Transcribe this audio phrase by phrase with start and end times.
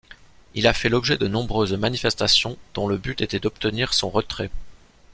[0.55, 4.49] Il a fait l'objet de nombreuses manifestations dont le but était d'obtenir son retrait.